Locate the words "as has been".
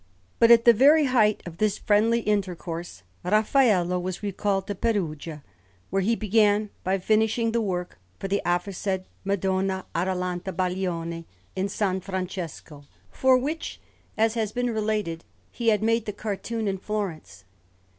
14.17-14.71